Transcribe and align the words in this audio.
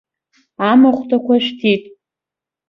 Амахәҭақәа 0.69 1.35
шәҭит! 1.43 1.83